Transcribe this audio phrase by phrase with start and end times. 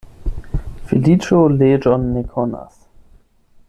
[0.91, 2.85] Feliĉo leĝon ne konas.